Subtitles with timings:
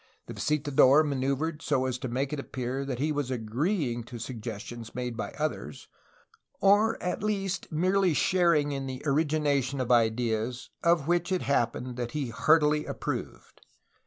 [0.25, 4.95] The visitador maneuvered so as to make it appear that he was agreeing to suggestions
[4.95, 5.87] made by others,
[6.59, 12.13] or at least merely sharing in the origination of ideas of which it happened that
[12.13, 13.61] he heartily approved.